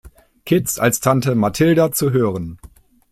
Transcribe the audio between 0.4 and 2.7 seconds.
Kids" als Tante Mathilda zu hören.